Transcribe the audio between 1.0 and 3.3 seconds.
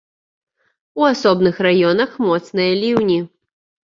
У асобных раёнах моцныя ліўні.